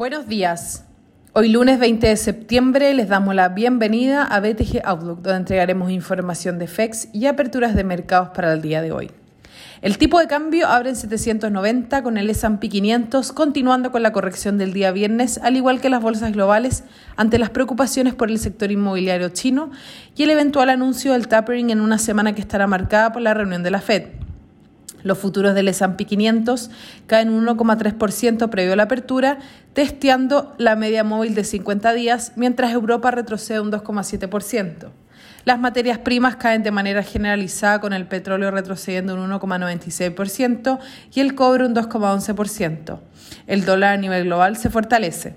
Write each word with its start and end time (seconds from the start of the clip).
Buenos 0.00 0.26
días. 0.28 0.86
Hoy 1.34 1.50
lunes 1.50 1.78
20 1.78 2.06
de 2.06 2.16
septiembre 2.16 2.94
les 2.94 3.10
damos 3.10 3.34
la 3.34 3.50
bienvenida 3.50 4.24
a 4.24 4.40
BTG 4.40 4.80
Outlook, 4.82 5.20
donde 5.20 5.36
entregaremos 5.36 5.90
información 5.90 6.58
de 6.58 6.68
FEX 6.68 7.08
y 7.12 7.26
aperturas 7.26 7.74
de 7.74 7.84
mercados 7.84 8.30
para 8.30 8.54
el 8.54 8.62
día 8.62 8.80
de 8.80 8.92
hoy. 8.92 9.10
El 9.82 9.98
tipo 9.98 10.18
de 10.18 10.26
cambio 10.26 10.68
abre 10.68 10.88
en 10.88 10.96
790 10.96 12.02
con 12.02 12.16
el 12.16 12.30
S&P 12.30 12.70
500 12.70 13.32
continuando 13.32 13.92
con 13.92 14.02
la 14.02 14.10
corrección 14.10 14.56
del 14.56 14.72
día 14.72 14.90
viernes, 14.90 15.36
al 15.36 15.56
igual 15.56 15.82
que 15.82 15.90
las 15.90 16.00
bolsas 16.00 16.32
globales 16.32 16.82
ante 17.16 17.38
las 17.38 17.50
preocupaciones 17.50 18.14
por 18.14 18.30
el 18.30 18.38
sector 18.38 18.72
inmobiliario 18.72 19.28
chino 19.28 19.70
y 20.16 20.22
el 20.22 20.30
eventual 20.30 20.70
anuncio 20.70 21.12
del 21.12 21.28
tapering 21.28 21.68
en 21.68 21.82
una 21.82 21.98
semana 21.98 22.34
que 22.34 22.40
estará 22.40 22.66
marcada 22.66 23.12
por 23.12 23.20
la 23.20 23.34
reunión 23.34 23.62
de 23.62 23.70
la 23.70 23.82
Fed. 23.82 24.04
Los 25.02 25.18
futuros 25.18 25.54
del 25.54 25.68
S&P 25.68 26.04
500 26.04 26.70
caen 27.06 27.30
un 27.30 27.46
1,3% 27.46 28.48
previo 28.50 28.72
a 28.72 28.76
la 28.76 28.84
apertura, 28.84 29.38
testeando 29.72 30.54
la 30.58 30.76
media 30.76 31.04
móvil 31.04 31.34
de 31.34 31.44
50 31.44 31.92
días, 31.92 32.32
mientras 32.36 32.72
Europa 32.72 33.10
retrocede 33.10 33.60
un 33.60 33.72
2,7%. 33.72 34.90
Las 35.44 35.58
materias 35.58 35.98
primas 35.98 36.36
caen 36.36 36.62
de 36.62 36.70
manera 36.70 37.02
generalizada 37.02 37.80
con 37.80 37.92
el 37.92 38.06
petróleo 38.06 38.50
retrocediendo 38.50 39.14
un 39.14 39.30
1,96% 39.30 40.78
y 41.14 41.20
el 41.20 41.34
cobre 41.34 41.64
un 41.64 41.74
2,11%. 41.74 42.98
El 43.46 43.64
dólar 43.64 43.94
a 43.94 43.96
nivel 43.96 44.24
global 44.24 44.56
se 44.56 44.68
fortalece. 44.68 45.34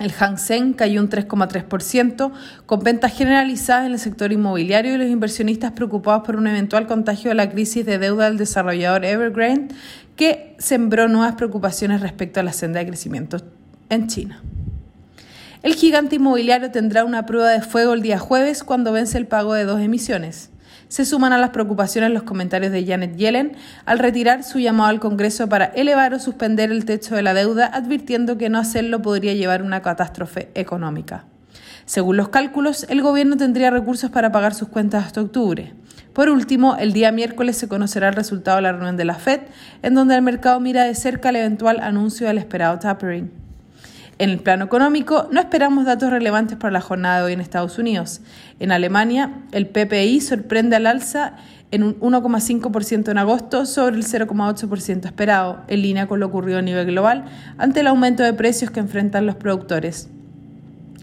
El 0.00 0.12
Hang 0.12 0.38
Seng 0.38 0.72
cayó 0.72 1.02
un 1.02 1.10
3,3%, 1.10 2.32
con 2.64 2.80
ventas 2.80 3.14
generalizadas 3.14 3.84
en 3.84 3.92
el 3.92 3.98
sector 3.98 4.32
inmobiliario 4.32 4.94
y 4.94 4.96
los 4.96 5.08
inversionistas 5.08 5.72
preocupados 5.72 6.22
por 6.24 6.36
un 6.36 6.46
eventual 6.46 6.86
contagio 6.86 7.28
de 7.28 7.34
la 7.34 7.50
crisis 7.50 7.84
de 7.84 7.98
deuda 7.98 8.24
del 8.24 8.38
desarrollador 8.38 9.04
Evergrande, 9.04 9.74
que 10.16 10.56
sembró 10.58 11.06
nuevas 11.06 11.34
preocupaciones 11.34 12.00
respecto 12.00 12.40
a 12.40 12.42
la 12.42 12.54
senda 12.54 12.80
de 12.80 12.86
crecimiento 12.86 13.36
en 13.90 14.06
China. 14.08 14.42
El 15.62 15.74
gigante 15.74 16.16
inmobiliario 16.16 16.70
tendrá 16.70 17.04
una 17.04 17.26
prueba 17.26 17.50
de 17.50 17.60
fuego 17.60 17.92
el 17.92 18.00
día 18.00 18.18
jueves 18.18 18.64
cuando 18.64 18.92
vence 18.92 19.18
el 19.18 19.26
pago 19.26 19.52
de 19.52 19.64
dos 19.64 19.82
emisiones 19.82 20.48
se 20.90 21.04
suman 21.04 21.32
a 21.32 21.38
las 21.38 21.50
preocupaciones 21.50 22.10
los 22.10 22.24
comentarios 22.24 22.72
de 22.72 22.84
Janet 22.84 23.16
Yellen 23.16 23.52
al 23.86 24.00
retirar 24.00 24.42
su 24.42 24.58
llamado 24.58 24.90
al 24.90 24.98
Congreso 24.98 25.48
para 25.48 25.66
elevar 25.66 26.12
o 26.14 26.18
suspender 26.18 26.72
el 26.72 26.84
techo 26.84 27.14
de 27.14 27.22
la 27.22 27.32
deuda, 27.32 27.66
advirtiendo 27.66 28.36
que 28.36 28.48
no 28.48 28.58
hacerlo 28.58 29.00
podría 29.00 29.32
llevar 29.32 29.60
a 29.60 29.64
una 29.64 29.82
catástrofe 29.82 30.50
económica. 30.54 31.26
Según 31.86 32.16
los 32.16 32.28
cálculos, 32.30 32.86
el 32.88 33.02
gobierno 33.02 33.36
tendría 33.36 33.70
recursos 33.70 34.10
para 34.10 34.32
pagar 34.32 34.52
sus 34.52 34.68
cuentas 34.68 35.06
hasta 35.06 35.20
octubre. 35.20 35.74
Por 36.12 36.28
último, 36.28 36.76
el 36.76 36.92
día 36.92 37.12
miércoles 37.12 37.56
se 37.56 37.68
conocerá 37.68 38.08
el 38.08 38.14
resultado 38.14 38.56
de 38.56 38.62
la 38.62 38.72
reunión 38.72 38.96
de 38.96 39.04
la 39.04 39.14
Fed, 39.14 39.42
en 39.82 39.94
donde 39.94 40.16
el 40.16 40.22
mercado 40.22 40.58
mira 40.58 40.84
de 40.84 40.96
cerca 40.96 41.28
el 41.28 41.36
eventual 41.36 41.78
anuncio 41.80 42.26
del 42.26 42.38
esperado 42.38 42.80
tapering. 42.80 43.39
En 44.20 44.28
el 44.28 44.38
plano 44.38 44.66
económico, 44.66 45.28
no 45.32 45.40
esperamos 45.40 45.86
datos 45.86 46.10
relevantes 46.10 46.58
para 46.58 46.72
la 46.72 46.82
jornada 46.82 47.20
de 47.20 47.24
hoy 47.24 47.32
en 47.32 47.40
Estados 47.40 47.78
Unidos. 47.78 48.20
En 48.58 48.70
Alemania, 48.70 49.44
el 49.50 49.66
PPI 49.66 50.20
sorprende 50.20 50.76
al 50.76 50.86
alza 50.86 51.36
en 51.70 51.84
un 51.84 51.98
1,5% 52.00 53.10
en 53.10 53.16
agosto 53.16 53.64
sobre 53.64 53.96
el 53.96 54.04
0,8% 54.04 55.06
esperado, 55.06 55.62
en 55.68 55.80
línea 55.80 56.06
con 56.06 56.20
lo 56.20 56.26
ocurrido 56.26 56.58
a 56.58 56.62
nivel 56.62 56.88
global 56.88 57.24
ante 57.56 57.80
el 57.80 57.86
aumento 57.86 58.22
de 58.22 58.34
precios 58.34 58.70
que 58.70 58.80
enfrentan 58.80 59.24
los 59.24 59.36
productores. 59.36 60.10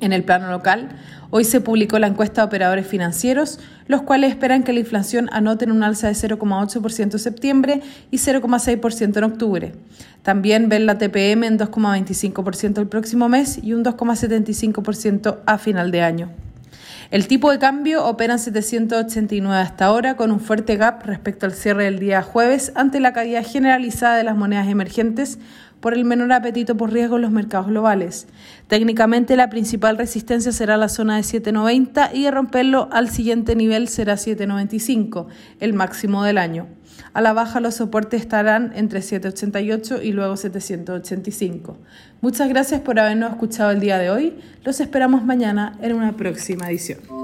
En 0.00 0.12
el 0.12 0.24
plano 0.24 0.50
local, 0.50 0.88
hoy 1.30 1.44
se 1.44 1.60
publicó 1.60 1.98
la 1.98 2.08
encuesta 2.08 2.42
de 2.42 2.46
operadores 2.46 2.86
financieros, 2.86 3.60
los 3.86 4.02
cuales 4.02 4.30
esperan 4.30 4.62
que 4.62 4.72
la 4.72 4.80
inflación 4.80 5.28
anote 5.32 5.66
un 5.70 5.82
alza 5.82 6.08
de 6.08 6.14
0,8% 6.14 7.12
en 7.12 7.18
septiembre 7.18 7.82
y 8.10 8.18
0,6% 8.18 9.16
en 9.16 9.24
octubre. 9.24 9.72
También 10.22 10.68
ven 10.68 10.86
la 10.86 10.98
TPM 10.98 11.44
en 11.44 11.58
2,25% 11.58 12.78
el 12.78 12.88
próximo 12.88 13.28
mes 13.28 13.58
y 13.62 13.72
un 13.72 13.84
2,75% 13.84 15.38
a 15.46 15.58
final 15.58 15.90
de 15.90 16.02
año. 16.02 16.43
El 17.14 17.28
tipo 17.28 17.52
de 17.52 17.60
cambio 17.60 18.04
opera 18.06 18.32
en 18.32 18.38
789 18.40 19.56
hasta 19.56 19.84
ahora, 19.84 20.16
con 20.16 20.32
un 20.32 20.40
fuerte 20.40 20.74
gap 20.74 21.06
respecto 21.06 21.46
al 21.46 21.52
cierre 21.52 21.84
del 21.84 22.00
día 22.00 22.22
jueves 22.22 22.72
ante 22.74 22.98
la 22.98 23.12
caída 23.12 23.44
generalizada 23.44 24.16
de 24.16 24.24
las 24.24 24.36
monedas 24.36 24.66
emergentes 24.66 25.38
por 25.78 25.94
el 25.94 26.04
menor 26.04 26.32
apetito 26.32 26.76
por 26.76 26.92
riesgo 26.92 27.14
en 27.14 27.22
los 27.22 27.30
mercados 27.30 27.68
globales. 27.68 28.26
Técnicamente, 28.66 29.36
la 29.36 29.48
principal 29.48 29.96
resistencia 29.96 30.50
será 30.50 30.76
la 30.76 30.88
zona 30.88 31.14
de 31.14 31.22
790 31.22 32.10
y 32.14 32.24
de 32.24 32.32
romperlo 32.32 32.88
al 32.90 33.08
siguiente 33.08 33.54
nivel 33.54 33.86
será 33.86 34.16
795, 34.16 35.28
el 35.60 35.72
máximo 35.72 36.24
del 36.24 36.36
año. 36.36 36.66
A 37.14 37.20
la 37.20 37.32
baja 37.32 37.60
los 37.60 37.76
soportes 37.76 38.20
estarán 38.20 38.72
entre 38.74 39.00
788 39.00 40.02
y 40.02 40.12
luego 40.12 40.36
785. 40.36 41.78
Muchas 42.20 42.48
gracias 42.48 42.80
por 42.80 42.98
habernos 42.98 43.30
escuchado 43.30 43.70
el 43.70 43.78
día 43.78 43.98
de 43.98 44.10
hoy. 44.10 44.36
Los 44.64 44.80
esperamos 44.80 45.24
mañana 45.24 45.78
en 45.80 45.94
una 45.94 46.16
próxima 46.16 46.68
edición. 46.68 47.23